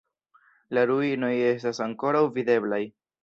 [0.77, 2.81] La ruinoj estas ankoraŭ videblaj.